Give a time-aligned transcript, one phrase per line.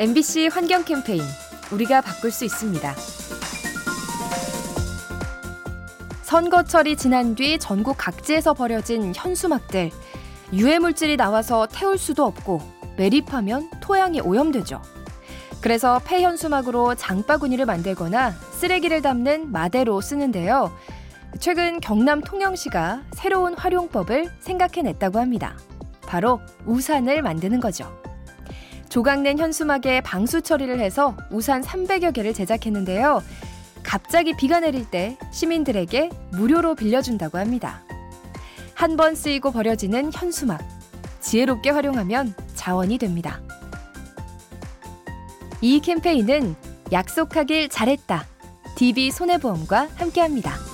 [0.00, 1.22] MBC 환경 캠페인
[1.72, 2.94] 우리가 바꿀 수 있습니다.
[6.22, 9.90] 선거철이 지난 뒤 전국 각지에서 버려진 현수막들
[10.52, 12.62] 유해 물질이 나와서 태울 수도 없고
[12.96, 14.80] 매립하면 토양이 오염되죠.
[15.60, 20.72] 그래서 폐현수막으로 장바구니를 만들거나 쓰레기를 담는 마대로 쓰는데요.
[21.40, 25.56] 최근 경남 통영시가 새로운 활용법을 생각해냈다고 합니다.
[26.06, 28.00] 바로 우산을 만드는 거죠.
[28.88, 33.22] 조각낸 현수막에 방수 처리를 해서 우산 300여 개를 제작했는데요.
[33.82, 37.82] 갑자기 비가 내릴 때 시민들에게 무료로 빌려준다고 합니다.
[38.74, 40.60] 한 번 쓰이고 버려지는 현수막.
[41.20, 43.40] 지혜롭게 활용하면 자원이 됩니다.
[45.60, 46.54] 이 캠페인은
[46.92, 48.24] 약속하길 잘했다.
[48.76, 50.67] DB 손해보험과 함께합니다.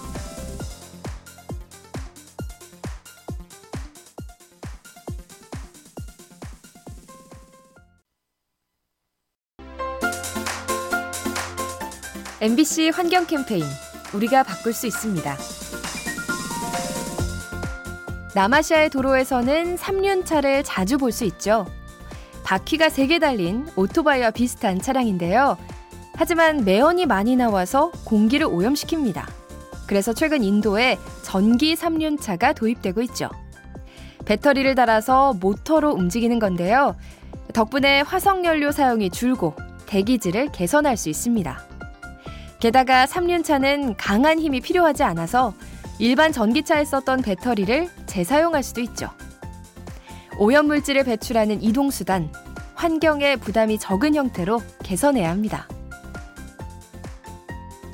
[12.40, 13.64] MBC 환경 캠페인
[14.12, 15.36] 우리가 바꿀 수 있습니다.
[18.34, 21.66] 남아시아의 도로에서는 3륜차를 자주 볼 수 있죠.
[22.42, 25.56] 바퀴가 3개 달린 오토바이와 비슷한 차량인데요.
[26.16, 29.24] 하지만 매연이 많이 나와서 공기를 오염시킵니다.
[29.86, 33.30] 그래서 최근 인도에 전기 3륜차가 도입되고 있죠.
[34.24, 36.96] 배터리를 달아서 모터로 움직이는 건데요.
[37.52, 39.54] 덕분에 화석연료 사용이 줄고
[39.86, 41.73] 대기질을 개선할 수 있습니다.
[42.60, 45.54] 게다가 3륜차는 강한 힘이 필요하지 않아서
[45.98, 49.10] 일반 전기차에 썼던 배터리를 재사용할 수도 있죠.
[50.38, 52.32] 오염물질을 배출하는 이동수단,
[52.74, 55.68] 환경에 부담이 적은 형태로 개선해야 합니다.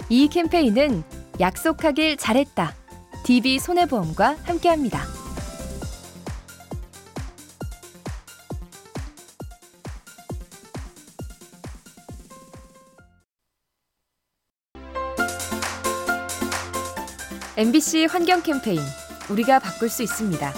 [0.08, 1.04] 이 캠페인은
[1.38, 2.74] 약속하길 잘했다.
[3.24, 5.19] DB 손해보험과 함께합니다.
[17.56, 18.80] MBC 환경 캠페인
[19.28, 20.52] 우리가 바꿀 수 있습니다.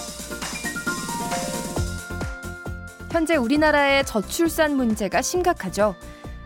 [3.11, 5.95] 현재 우리나라의 저출산 문제가 심각하죠.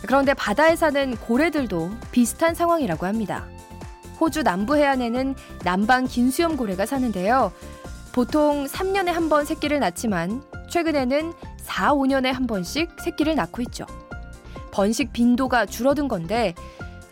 [0.03, 3.45] 그런데 바다에 사는 고래들도 비슷한 상황이라고 합니다.
[4.21, 7.53] 호주 남부 해안에는 남방 긴수염 고래가 사는데요.
[8.13, 13.85] 보통 3년에 한 번 새끼를 낳지만 최근에는 4, 5년에 한 번씩 새끼를 낳고 있죠.
[14.71, 16.55] 번식 빈도가 줄어든 건데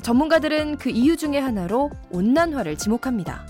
[0.04, 3.46] 전문가들은 그 이유 중의 하나로 온난화를 지목합니다.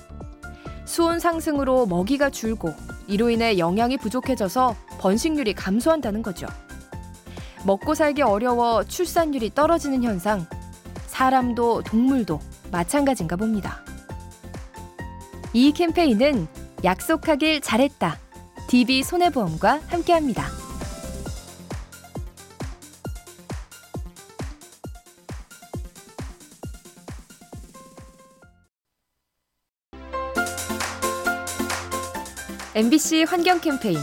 [0.85, 2.73] 수온 상승으로 먹이가 줄고
[3.09, 6.47] 이로 인해 영양이 부족해져서 번식률이 감소한다는 거죠.
[7.67, 10.47] 먹고 살기 어려워 출산율이 떨어지는 현상,
[11.09, 12.39] 사람도 동물도
[12.71, 13.81] 마찬가지인가 봅니다.
[15.53, 16.47] 이 캠페인은
[16.85, 18.17] 약속하길 잘했다.
[18.69, 20.64] DB 손해보험과 함께합니다.
[32.77, 33.99] MBC 환경 캠페인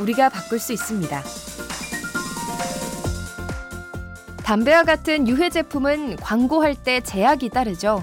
[0.00, 1.22] 우리가 바꿀 수 있습니다.
[4.44, 8.02] 담배와 같은 유해 제품은 광고할 때 제약이 따르죠.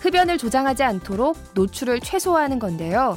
[0.00, 3.16] 흡연을 조장하지 않도록 노출을 최소화하는 건데요.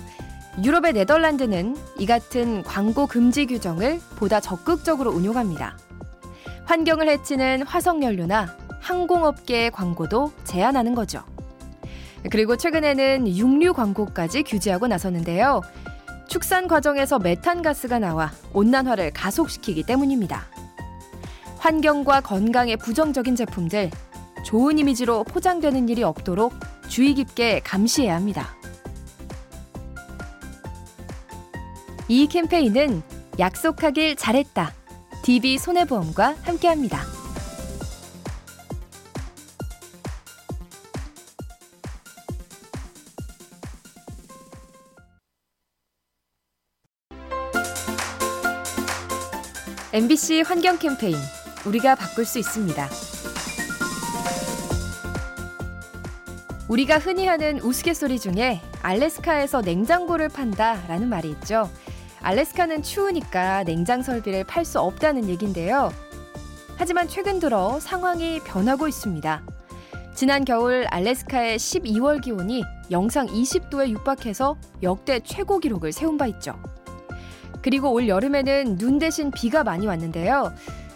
[0.63, 5.75] 유럽의 네덜란드는 이 같은 광고 금지 규정을 보다 적극적으로 운용합니다.
[6.66, 11.23] 환경을 해치는 화석연료나 항공업계의 광고도 제한하는 거죠.
[12.29, 15.62] 그리고 최근에는 육류 광고까지 규제하고 나섰는데요.
[16.28, 20.46] 축산 과정에서 메탄가스가 나와 온난화를 가속시키기 때문입니다.
[21.58, 23.90] 환경과 건강에 부정적인 제품들,
[24.44, 26.53] 좋은 이미지로 포장되는 일이 없도록
[26.88, 28.56] 주의 깊게 감시해야 합니다.
[32.08, 33.02] 이 캠페인은
[33.40, 34.72] 약속하길 잘했다.
[35.24, 37.14] DB 손해보험과 함께합니다.
[49.93, 51.15] MBC 환경 캠페인
[51.65, 52.89] 우리가 바꿀 수 있습니다.
[56.67, 61.69] 우리가 흔히 하는 우스갯소리 중에 알래스카에서 냉장고를 판다라는 말이 있죠.
[62.21, 65.93] 알래스카는 추우니까 냉장 설비를 팔 수 없다는 얘긴데요.
[66.77, 69.43] 하지만 최근 들어 상황이 변하고 있습니다.
[70.15, 76.59] 지난 겨울 알래스카의 12월 기온이 영상 20도에 육박해서 역대 최고 기록을 세운 바 있죠.
[77.65, 80.53] 그리고 올 여름에는 눈 대신 비가 많이 왔는데요.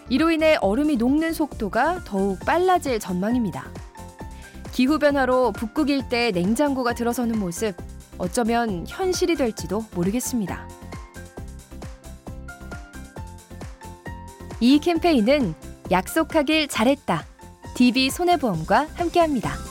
[0.08, 3.68] 이로 인해 얼음이 녹는 속도가 더욱 빨라질 전망입니다.
[4.70, 7.74] 기후변화로 북극 일대에 냉장고가 들어서는 모습,
[8.18, 10.68] 어쩌면 현실이 될지도 모르겠습니다.
[14.60, 15.54] 이 캠페인은
[15.90, 17.24] 약속하길 잘했다.
[17.74, 19.69] DB 손해보험과 함께합니다.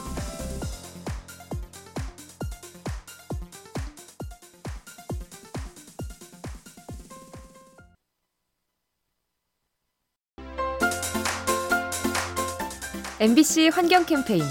[13.20, 14.44] MBC 환경 캠페인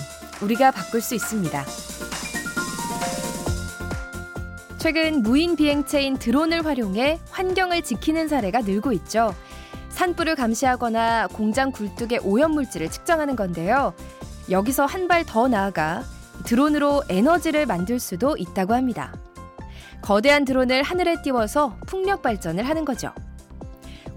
[0.43, 1.65] 우리가 바꿀 수 있습니다.
[4.77, 9.35] 최근 무인 비행체인 드론을 활용해 환경을 지키는 사례가 늘고 있죠.
[9.89, 13.95] 산불을 감시하거나 공장 굴뚝의 오염물질을 측정하는 건데요.
[14.51, 16.05] 여기서 한 발 더 나아가
[16.45, 19.13] 드론으로 에너지를 만들 수도 있다고 합니다.
[20.03, 23.13] 거대한 드론을 하늘에 띄워서 풍력 발전을 하는 거죠.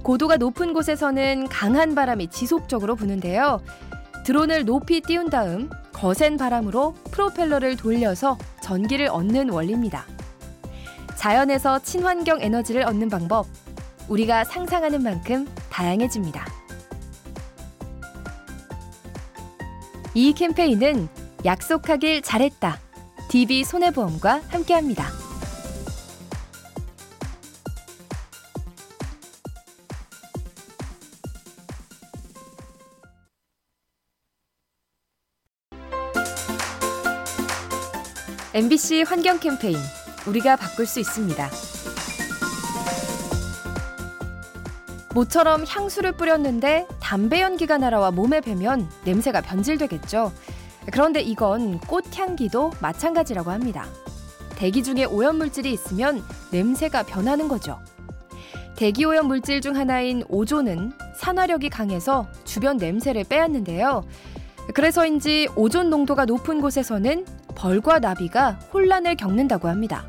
[0.03, 3.61] 고도가 높은 곳에서는 강한 바람이 지속적으로 부는데요.
[4.23, 10.05] 드론을 높이 띄운 다음 거센 바람으로 프로펠러를 돌려서 전기를 얻는 원리입니다.
[11.15, 13.45] 자연에서 친환경 에너지를 얻는 방법,
[14.07, 16.45] 우리가 상상하는 만큼 다양해집니다.
[20.13, 21.07] 이 캠페인은
[21.45, 22.79] 약속하길 잘했다.
[23.29, 25.20] DB 손해보험과 함께합니다.
[38.53, 39.77] MBC 환경 캠페인
[40.27, 41.49] 우리가 바꿀 수 있습니다.
[45.15, 50.33] 모처럼 향수를 뿌렸는데 담배 연기가 날아와 몸에 배면 냄새가 변질되겠죠.
[50.91, 53.85] 그런데 이건 꽃향기도 마찬가지라고 합니다.
[54.57, 56.21] 대기 중에 오염 물질이 있으면
[56.51, 57.79] 냄새가 변하는 거죠.
[58.75, 64.03] 대기 오염 물질 중 하나인 오존은 산화력이 강해서 주변 냄새를 빼앗는데요.
[64.73, 67.25] 그래서인지 오존 농도가 높은 곳에서는
[67.61, 70.07] 벌과 나비가 혼란을 겪는다고 합니다.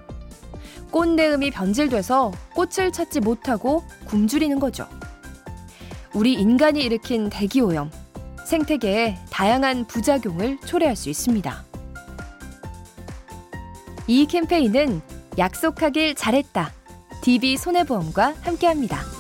[0.91, 4.89] 꽃내음이 변질돼서 꽃을 찾지 못하고 굶주리는 거죠.
[6.15, 7.91] 우리 인간이 일으킨 대기오염,
[8.47, 11.65] 생태계에 다양한 부작용을 초래할 수 있습니다.
[14.07, 15.03] 이 캠페인은
[15.37, 16.73] 약속하길 잘했다.
[17.21, 19.12] DB 손해보험과 함께합니다.